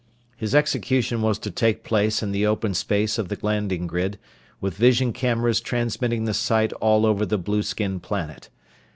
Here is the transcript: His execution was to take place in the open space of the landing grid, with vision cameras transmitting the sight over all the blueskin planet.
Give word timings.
His 0.35 0.55
execution 0.55 1.21
was 1.21 1.37
to 1.37 1.51
take 1.51 1.83
place 1.83 2.23
in 2.23 2.31
the 2.31 2.43
open 2.43 2.73
space 2.73 3.19
of 3.19 3.29
the 3.29 3.37
landing 3.43 3.85
grid, 3.85 4.17
with 4.59 4.73
vision 4.75 5.13
cameras 5.13 5.61
transmitting 5.61 6.25
the 6.25 6.33
sight 6.33 6.73
over 6.81 7.07
all 7.07 7.13
the 7.15 7.37
blueskin 7.37 7.99
planet. 7.99 8.49